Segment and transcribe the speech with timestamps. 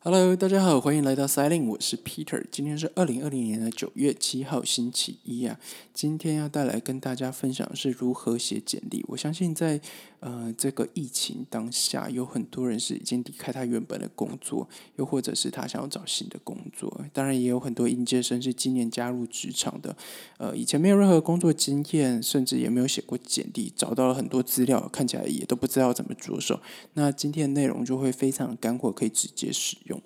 [0.00, 2.40] Hello，大家好，欢迎来到 Silent，我是 Peter。
[2.52, 5.58] 今天是二零二零年的九月七号，星期一啊。
[5.92, 9.04] 今天要带来跟大家分享的是如何写简历。
[9.08, 9.80] 我相信在
[10.20, 17.04] 呃这个疫情当下，有很多人是已经离开他原本的工作，又或者是他想要找新的工作。
[17.12, 19.96] 当然，也有很多应届生是今年加入职场的，
[20.38, 26.60] 呃，以前没有任何工作经验，甚至也没有写过简历，找到了很多资料，看起来也都不知道怎么着手。
[26.94, 29.97] 那今天的内容就会非常干货，可以直接使用。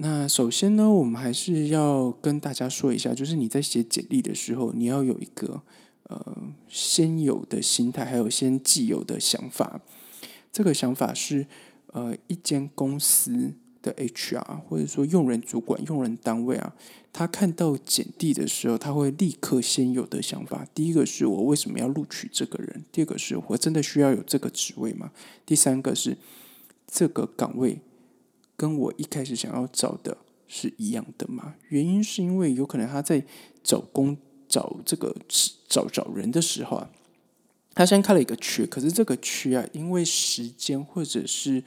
[0.00, 5.60] 那首先呢，我们还是要跟大家说一下，就是你在写简历的时候，你要有一个
[6.04, 6.36] 呃
[6.68, 9.80] 先有的心态，还有先既有的想法。
[10.52, 11.48] 这个想法是，
[11.88, 16.76] 呃，一间公司的 HR 或者说用人主管、用人单位啊，
[17.12, 20.64] 他看到简历的时候，他会立刻先有的想法。
[20.72, 22.84] 第一个是我为什么要录取这个人？
[22.92, 25.10] 第二个是我真的需要有这个职位吗？
[25.44, 26.16] 第三个是
[26.86, 27.80] 这个岗位。
[28.58, 31.54] 跟我一开始想要找的是一样的嘛？
[31.68, 33.24] 原因是因为有可能他在
[33.62, 34.16] 找工
[34.48, 35.14] 找这个
[35.68, 36.90] 找找人的时候啊，
[37.72, 41.62] 他先开了一个缺，可是这个缺啊，因为时间或者是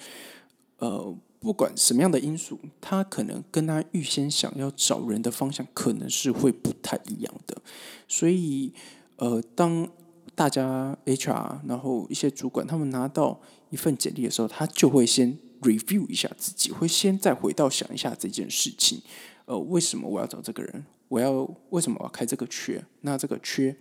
[0.79, 7.61] 呃不管什么样的因素，他可能跟他预先想要找人的方向可能是会不太一样的。
[8.09, 8.73] 所以
[9.15, 9.87] 呃，当
[10.35, 13.39] 大家 HR 然后一些主管他们拿到
[13.69, 15.37] 一份简历的时候，他就会先。
[15.61, 19.01] Review 一下自己，会先再回到想一下这件事情，
[19.45, 20.85] 呃，为什么我要找这个人？
[21.07, 21.31] 我要
[21.71, 22.83] 为什么我要开这个缺？
[23.01, 23.75] 那这个缺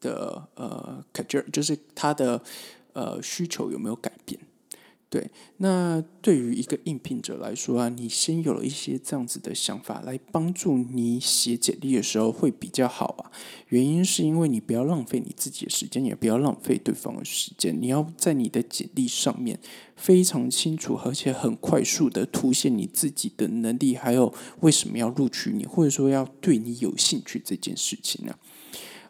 [0.00, 1.04] 的呃，
[1.52, 2.42] 就是他的
[2.92, 4.40] 呃需求有没有改变？
[5.08, 13.30] 对，那对于一个应聘者来说啊，你先有了一些这样子的想法，来帮助你写简历的时候会比较好啊。
[13.68, 17.80] 原因是因为你不要浪费你自己的时间，也不要浪费对方的时间。
[17.80, 19.60] 你要在你的简历上面
[19.94, 28.34] 非常清楚，而且很快速的凸显你自己的能力，还有为什么要录取你，或者说要对你有兴趣这件事情呢？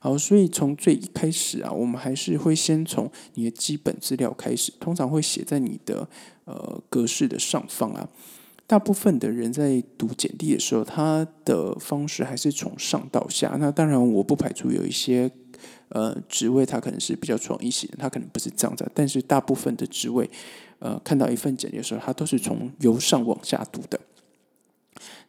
[0.07, 6.09] 好，所以从最一开始啊，我们还是会先从你的基本资料开始，通常会写在你的
[6.45, 8.09] 呃格式的上方啊。
[8.69, 13.57] 大部分的人在读简历的时候，他的方式还是从上到下。
[13.59, 15.29] 那当然，我不排除有一些
[15.89, 18.89] 呃职位，他可能是比较创意型的，他可能不是这样子。
[18.95, 20.31] 但是大部分的职位，
[20.79, 23.99] 呃，看到一份简历的时候，他都是从由上往下读的。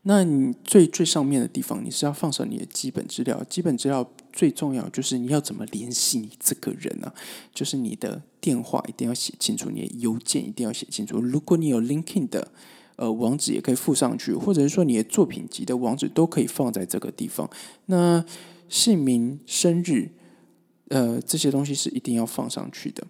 [0.09, 3.43] 那你最最上面的地方，你是要放上你的基本资料。
[3.43, 7.13] 基本资料最重要就是你要怎么联系你这个人呢？
[7.53, 11.19] 就是你的电话一定要写清楚，你的邮件一定要写清楚。
[11.19, 12.49] 如果你有 LinkedIn 的
[12.95, 17.49] 呃网址，也可以附上去，或者是说你的作品集的网址都可以放在这个地方。
[17.87, 18.23] 那
[18.69, 20.11] 姓名、生日，
[20.87, 23.05] 呃，这些东西是一定要放上去的。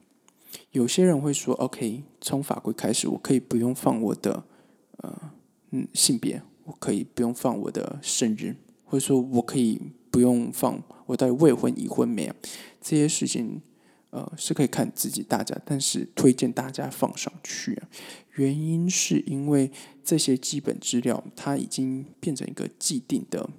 [0.72, 4.44] 有些人会说：“OK，从法规开始，我可以不用放我的
[4.98, 5.32] 呃
[5.70, 12.36] 嗯性别。”我可以不用放我的生日，或者说我可以不用放我到底未婚已婚没有，
[12.82, 13.62] 这些事情
[14.10, 17.88] 呃是可以看自己大家，但是推荐大家放上去啊。
[18.36, 19.72] 原因是因为
[20.04, 23.50] 这些基本资料它已经变成一个既定的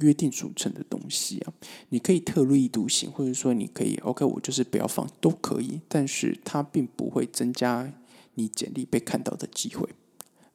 [0.00, 1.54] 约定俗成的东西啊。
[1.88, 7.90] 你可以特立独行，或者说你可以 OK，我就是不要放都可以，但是它并不会增加
[8.34, 9.88] 你简历被看到的机会。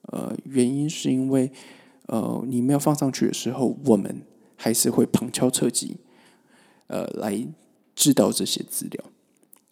[0.02, 1.50] 呃，原因是因为。
[2.06, 4.22] 呃，你没有放上去的时候，我们
[4.56, 5.96] 还是会旁敲侧击，
[6.86, 7.46] 呃，来
[7.94, 9.04] 知道这些资料，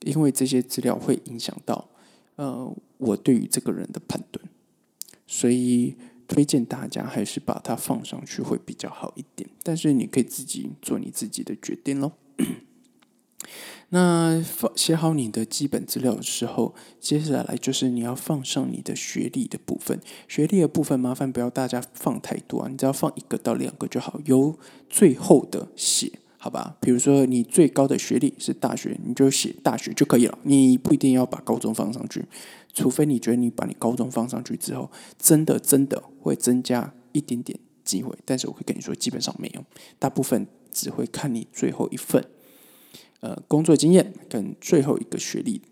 [0.00, 1.88] 因为这些资料会影响到
[2.36, 4.48] 呃我对于这个人的判断，
[5.26, 5.96] 所以
[6.26, 9.48] 推荐大家还是把它放上去会比较好一点。
[9.62, 12.12] 但是你可以自己做你自己的决定喽。
[13.94, 20.00] 那放写好你的基本资料的时候，接下来就是你要放上你的学历的部分。
[20.26, 24.58] 学历的部分麻烦不要大家放太多啊，你只要放一个到两个就好，由
[24.90, 26.76] 最后的写，好吧？
[26.80, 32.24] 比如说你最高的学历是大学，你就写大学就可以了，你不一定要把高中放上去，
[32.72, 39.64] 除非你觉得你把你高中放上去之后，真的真的会增加一点点机会，但是我会跟你说，基本上没有，
[40.00, 42.24] 大部分只会看你最后一份。
[43.24, 45.62] 呃，工作经验跟最后一个学历，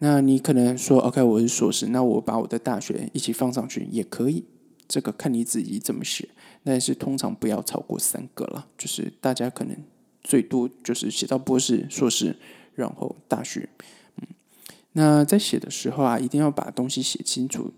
[0.00, 4.44] 那你可能说，OK，我是硕士，那我把我的大学一起放上去也可以，
[4.86, 6.28] 这个看你自己怎么写，
[6.62, 9.74] 但是通常不要超过三个了，就是大家可能
[10.22, 12.36] 最多就是写到博士、硕士，
[12.74, 13.66] 然后大学，
[14.16, 14.26] 嗯，
[14.92, 17.72] 那在写的时候啊，一定要把东西写清楚。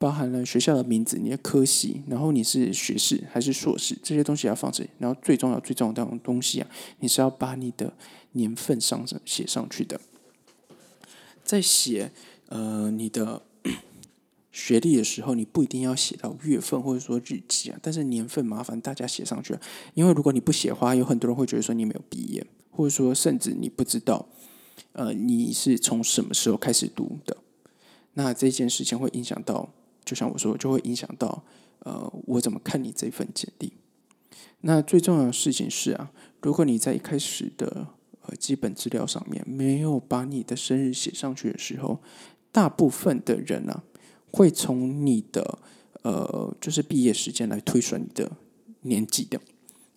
[0.00, 4.88] 包含了学校的名字、你的科系，然后你是学士还是硕士，这些东西要放这里。
[4.98, 6.66] 然后最重要、最重要的东西啊，
[7.00, 7.92] 你是要把你的
[8.32, 10.00] 年份上写上去的。
[11.44, 12.12] 在写
[12.46, 13.42] 呃你的
[14.50, 19.54] 学历的时候，你不一定要写到月份或者说日期啊，但是年份麻烦大家写上去，
[19.92, 24.26] 因为如果你不写的话，有很多人会觉得说你没有毕业，或者说甚至你不知道，
[24.92, 27.36] 呃，你是从什么时候开始读的，
[28.14, 29.68] 那这件事情会影响到，
[30.10, 31.44] 就像我说，就会影响到，
[31.84, 33.72] 呃，我怎么看你这份简历。
[34.62, 36.10] 那最重要的事情是啊，
[36.42, 37.86] 如果你在一开始的
[38.22, 42.00] 呃基本资料上面没有把你的生日写上去的时候，
[42.50, 43.84] 大部分的人啊。
[44.32, 45.58] 会从你的
[46.02, 48.30] 呃，就是毕业时间来推算你的
[48.82, 49.40] 年纪的，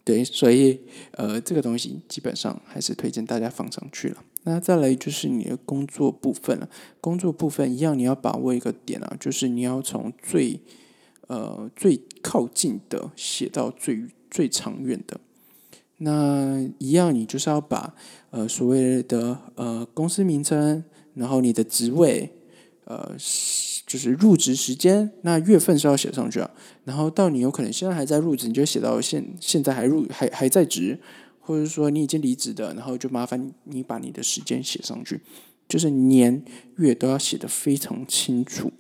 [0.04, 0.82] 对，所以
[1.12, 4.24] 呃，这个东西基本上还是推荐大家放上去了。
[4.44, 6.70] 那再来就是你的工作部分了，
[7.02, 10.60] 工作部分一样，你要把握一个点啊，就是你要从最
[11.28, 15.20] 呃最靠近的写到最最长远的。
[15.98, 17.96] 那一样，你就是要把
[18.32, 22.32] 呃所谓的呃公司名称，然后你的职位，
[22.86, 23.16] 呃。
[23.86, 26.50] 就是入职时间，那月份是要写上去啊。
[26.84, 31.00] 然后到你有可能现在还在入职，你就写到现现在还入还还在职，
[31.46, 35.20] 或者说你已经离职的，然后就麻烦你把你的时间写上去，
[35.68, 36.46] 就是年
[36.78, 38.72] 月都要写的非常清楚。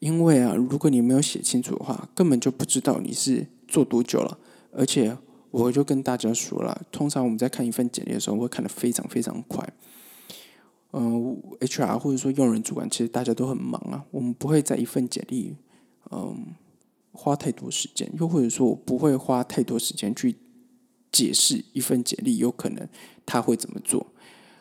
[0.00, 4.38] 因为啊，如果你没有写清楚的话，根本就不知道你是做多久了。
[4.72, 5.16] 而且
[5.52, 9.72] 我就跟大家说了，通常我们在看一份简历的时候，会看得非常非常快。
[10.92, 14.04] 嗯，HR 或者说用人主管，其实大家都很忙啊。
[14.10, 15.54] 我们不会在一份简历，
[16.10, 16.54] 嗯，
[17.12, 20.36] 花太多时间，又或者说我不会花太多时间去
[21.10, 22.88] 解释一份简历，有可能
[23.24, 24.06] 他会怎么做。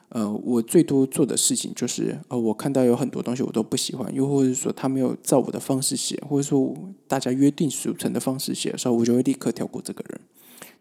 [0.09, 6.75] 呃，我最多做的事情就是，呃，我看到有很多东西我都不喜欢，又或者说他没有照我的方式写，或者说
[7.07, 10.21] 大家约定俗成的方式写的时候，我就会立刻跳过这个人。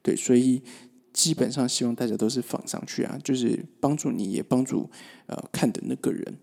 [0.03, 0.63] 对，所以。
[1.17, 4.91] 基本上希望大家都是放上去啊，就是帮助你也帮助
[5.25, 6.37] 呃看的那个人。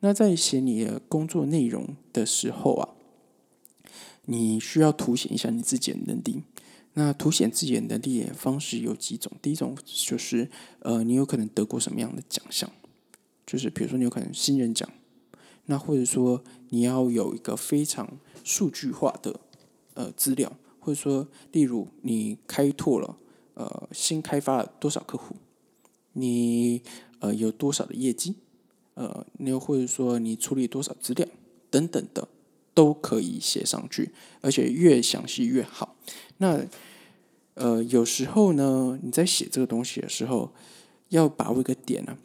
[0.00, 2.88] 那在写你的工作内容的时候啊，
[4.24, 6.42] 你需要凸显一下你自己的能力。
[6.94, 10.50] 那凸显自己的能力的方式有几种，第一种就是
[10.80, 12.70] 呃，你有可能得过什么样的奖项，
[13.46, 14.88] 就是比如说你有可能新人奖，
[15.66, 19.40] 那或者说你要有一个非常数据化的
[19.94, 23.18] 呃资料，或者说例如你开拓了。
[23.54, 25.36] 呃，新开发了多少客户？
[26.14, 26.80] 你
[27.18, 28.36] 呃有多少的业绩？
[28.94, 31.28] 呃，你又或者说你处理多少资料
[31.68, 32.26] 等等的，
[32.72, 35.91] 都可以写上去，而且越详细越好。
[36.38, 36.64] 那
[37.54, 40.52] 呃，有时候呢，你在写这个东西的时候，
[41.08, 42.16] 要把握一个点呢，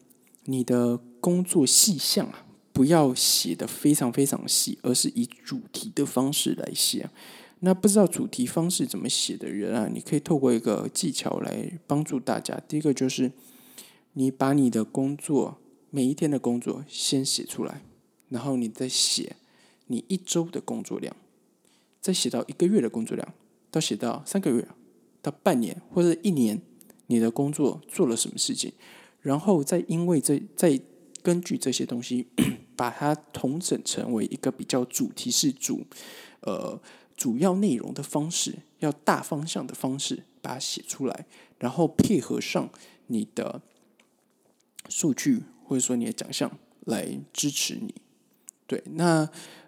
[0.46, 7.10] 你的工作细项啊，不要写的非常非常细，而是以主题的方式来写。
[7.60, 12.62] 那不知道主题方式怎么写的人啊，你可以透过一个技巧来帮助大家。
[12.68, 13.32] 第一个就是，
[14.14, 15.58] 你把你的工作
[15.90, 17.82] 每一天的工作先写出来，
[18.30, 19.36] 然后你再写
[19.88, 21.16] 你一周的工作量，
[22.00, 23.34] 再写到一个月的工作量，
[23.78, 24.68] 要写到三个月，
[25.22, 26.62] 到半年或者一年，
[27.06, 28.74] 你的工作做了什么事情，
[29.22, 30.80] 然后再因为这再
[31.22, 32.28] 根据这些东西，
[32.76, 35.86] 把它统整成为一个比较主题式主，
[36.42, 36.82] 呃。
[37.18, 41.26] 主要内容的方式，要大方向的方式把它写出来，
[41.58, 42.70] 然后配合上
[43.08, 43.60] 你的
[44.88, 47.96] 数据或者说你的奖项来支持你。
[48.68, 49.28] 对，那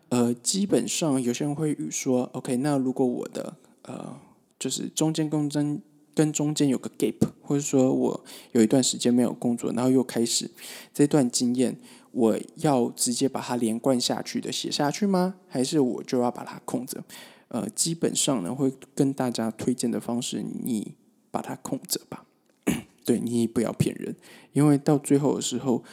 [0.09, 3.57] 呃，基本上有些人会说，OK，那如果我的
[3.89, 4.15] 呃，
[4.59, 5.81] 就是中间工争
[6.13, 10.51] 跟中间有个 gap，或者说我有一段时间没有工作，然后又开始
[10.93, 11.75] 这段经验。
[12.11, 15.35] 我要直接把它连贯下去的写下去吗？
[15.47, 17.03] 还是我就要把它空着？
[17.49, 20.95] 呃，基本上呢，会跟大家推荐的方式，你
[21.29, 22.25] 把它空着吧。
[23.05, 24.15] 对你不要骗人，
[24.53, 25.83] 因为到最后的时候，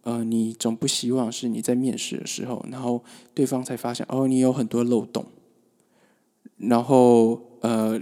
[0.00, 5.26] 呃，你总不希望是你在面试的时候，然后对方才发现哦，你有很多漏洞，
[6.56, 8.00] 然后呃，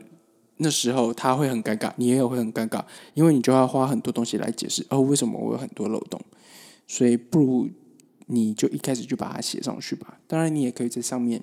[0.56, 2.84] 那时候他会很尴尬，你也有会很尴尬，
[3.14, 6.20] 因为你就要花很多东西来解释哦，为什么我有很多漏洞。
[6.87, 7.68] 所以不如
[8.26, 10.18] 你就一开始就把它写上去吧。
[10.26, 11.42] 当然，你也可以在上面。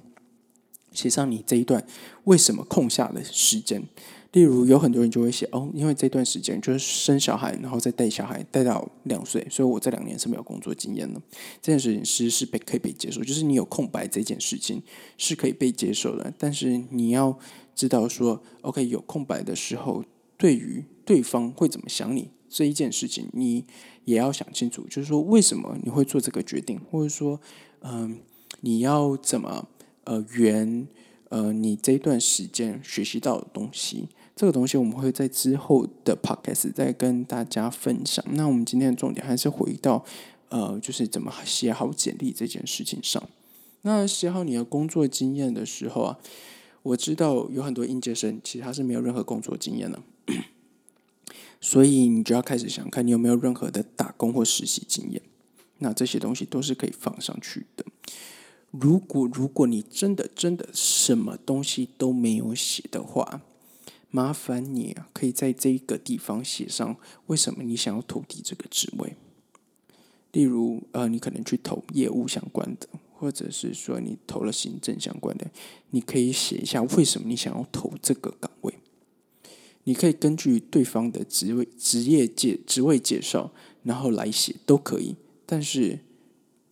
[0.93, 1.81] 写上你这一段
[2.25, 3.81] 为什么空下的时间，
[4.31, 11.21] 例如有很多人就会写哦，因为这段时间就是生小孩，然后再带小孩带到两岁，所以我这两年是没有工作经验的。
[11.61, 14.81] 这件事情其实是被可以被接受，就是你有空白这件事情
[15.17, 16.33] 是可以被接受的。
[16.37, 17.37] 但是你要
[17.75, 20.03] 知道说，OK，有空白的时候，
[20.37, 23.65] 对于对方会怎么想你这一件事情，你
[24.05, 27.39] 也要想清楚，就是说为什么你会做这个决定，或者说，
[27.81, 28.19] 嗯，
[28.61, 29.67] 你要怎么？
[30.03, 30.87] 呃，圆
[31.29, 34.09] 呃，你这段时间学习到的东西，
[34.41, 38.25] 这个东西我们会在之后的 podcast 再跟大家分享。
[38.31, 40.03] 那我们今天的重点还是回到
[40.49, 43.21] 呃，就是怎么写好简历这件事情上。
[43.83, 46.17] 那写好你的工作经验的时候啊，
[46.81, 50.01] 我知道有很多应届生其实他是没有任何工作经验的，
[51.61, 55.21] 所以你就要开始想看你有没有任何的打工或实习经验。
[55.77, 57.85] 那这些东西都是可以放上去的。
[58.71, 63.43] 如果如果你真的真的什么东西都没有写的话，
[64.11, 69.15] 麻烦你啊，可以在这一个地方写上为什么你想要投递这个职位。
[70.33, 75.49] 例如，呃，你可能去投业务相关的，或者是说你投了行政相关的，
[75.91, 78.73] 你可以写一下为什么你想要投这个岗位。
[79.85, 83.51] 你可以根据对方的职位、职业介、职位介绍，
[83.83, 85.15] 然后来写都可以，
[85.45, 85.99] 但是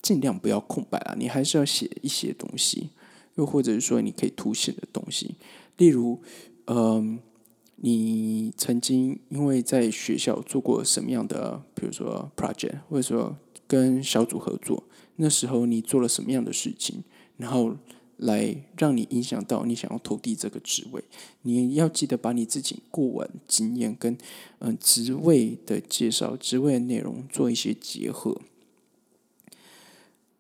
[0.02, 2.90] 尽量不要空白啊，你还是要写一些东西，
[3.36, 5.36] 又或者是说你可以凸显的东西，
[5.78, 6.22] 例如，
[6.66, 7.20] 嗯。
[7.82, 14.84] 你曾经因为在学校做过什么样的，比如说 project，或者说跟小组合作，
[15.16, 17.04] 那时候你做了什么样的事情，
[17.38, 17.78] 然后
[18.18, 21.02] 来让你影响到你想要投递这个职位？
[21.44, 24.18] 你要记得把你自己过往经验跟
[24.60, 28.42] 嗯职位的介绍、职位的内容做一些结合。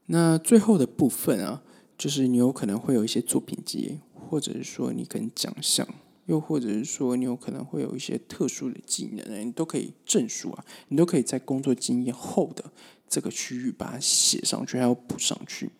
[0.08, 1.64] 那最后的部分啊，
[1.98, 5.88] 就是你有可能会有一些作品集，或者是说你可能奖项。
[6.30, 12.64] 又或者是说，你有可能会有一些特殊的技能，你都可以证书啊，你都可以在工作经验后的
[13.08, 15.72] 这个区域把它写上去，还要补上去。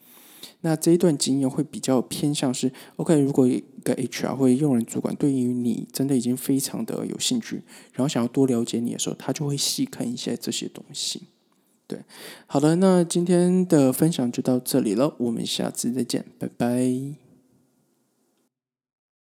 [0.62, 3.18] 那这一段经验会比较偏向是 OK。
[3.22, 7.62] 如果一个 HR 或者用人主管对于你真的已经非常的有兴趣，
[7.94, 11.28] 然后想要多了解你的时候，他就会细看一下这些东西。
[11.88, 12.04] 对，
[12.48, 17.29] 好的，那今天的分享就到这里了，我们下次再见，拜拜。